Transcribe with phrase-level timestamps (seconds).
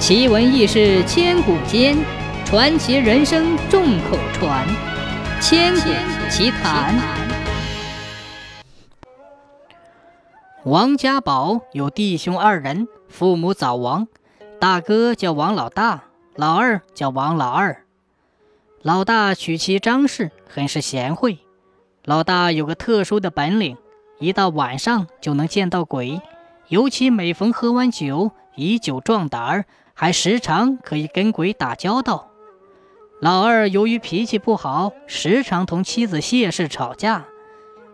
[0.00, 1.94] 奇闻异事千古间，
[2.46, 4.66] 传奇人生众口传。
[5.42, 5.90] 千古
[6.30, 6.98] 奇谈。
[10.64, 14.08] 王家宝有弟兄二人，父母早亡，
[14.58, 16.04] 大哥叫王老大，
[16.34, 17.84] 老二叫王老二。
[18.80, 21.40] 老大娶妻张氏，很是贤惠。
[22.06, 23.76] 老大有个特殊的本领，
[24.18, 26.22] 一到晚上就能见到鬼，
[26.68, 29.66] 尤其每逢喝完酒，以酒壮胆儿。
[30.00, 32.30] 还时常可以跟鬼打交道。
[33.20, 37.26] 老二由于脾气不好，时常同妻子谢氏吵架。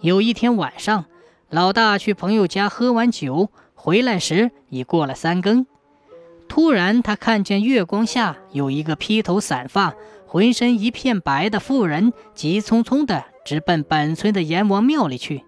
[0.00, 1.04] 有一天晚上，
[1.50, 5.66] 老大去朋友家喝完酒回来时已过了三更。
[6.48, 9.94] 突然，他看见月光下有一个披头散发、
[10.26, 15.44] 浑身一片白的妇人，急匆匆地直奔本村的阎王庙里去。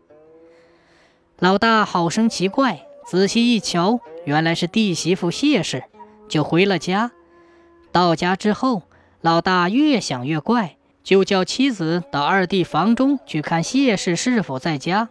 [1.39, 5.85] 老大好生奇怪，仔细一瞧，原来是弟媳妇谢氏。
[6.33, 7.13] 就回了家。
[7.93, 8.85] 到家之后，
[9.21, 15.11] 老大越想越怪，就叫妻子到二弟房中去看谢氏是否在家。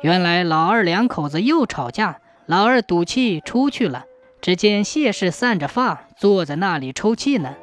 [0.00, 4.04] 原来老二两口子又吵架，老二赌气出去了。
[4.40, 7.54] 只见谢氏散着发坐在那里抽泣呢。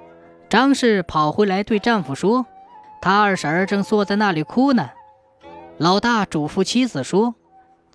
[0.47, 2.45] 张氏跑回来对丈夫说
[3.01, 4.91] ：“他二婶儿正坐在那里哭呢。”
[5.77, 7.35] 老大嘱咐妻子说：“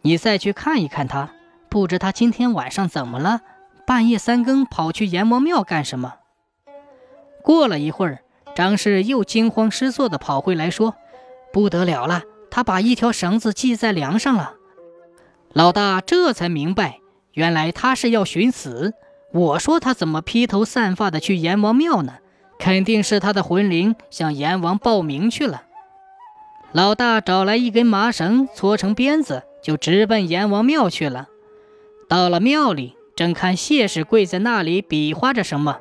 [0.02, 1.30] 你再去看一看他，
[1.70, 3.40] 不知他今天晚上怎么了。”
[3.86, 6.14] 半夜三更跑去阎王庙干什么？
[7.42, 8.20] 过了一会儿，
[8.54, 10.94] 张氏又惊慌失措地跑回来，说
[11.52, 14.54] ：“不得了了，他把一条绳子系在梁上了。”
[15.52, 17.00] 老大这才明白，
[17.32, 18.94] 原来他是要寻死。
[19.32, 22.14] 我说他怎么披头散发的去阎王庙呢？
[22.58, 25.64] 肯定是他的魂灵向阎王报名去了。
[26.72, 31.28] 老大找来一根麻绳，搓成鞭子，就直奔阎王庙去了。
[32.08, 32.96] 到了庙里。
[33.16, 35.80] 正看谢氏跪在那里比划着什么，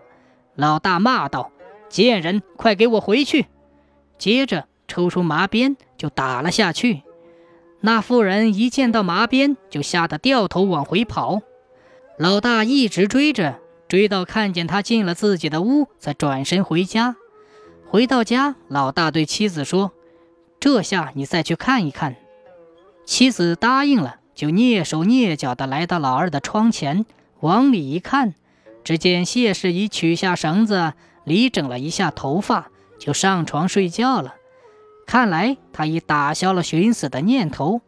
[0.56, 1.52] 老大骂道
[1.90, 3.48] ：“贱人，快给我回去！”
[4.20, 7.02] 接着抽出麻鞭就打了下去。
[7.82, 11.42] 那妇人一见到麻鞭，就吓得掉头往回跑。
[12.18, 17.16] 老大一直追着，追到看见他进了自己的屋，才转身回家。
[17.90, 19.92] 回到家，老大对妻子说
[20.60, 22.16] ：“这下你再去看一看。”
[23.06, 27.06] 妻子答应了，就蹑手蹑脚地来到老二的窗前。
[27.44, 28.36] 往里一看，
[28.86, 30.94] 只见谢氏已取下绳子，
[31.26, 34.36] 理整了一下头发，就上床睡觉了。
[35.06, 37.82] 看来他已打消了寻死的念头。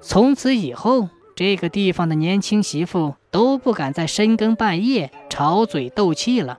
[0.00, 6.58] 从此以后，这个地方的年轻媳妇都不敢在深更半夜吵嘴斗气了。